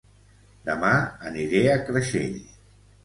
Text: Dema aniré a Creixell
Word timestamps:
Dema 0.71 0.89
aniré 1.31 1.61
a 1.75 1.79
Creixell 1.91 2.41